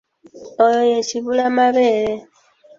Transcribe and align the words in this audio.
Oyo 0.63 0.81
ye 0.91 0.99
kibulamabeere. 1.09 2.15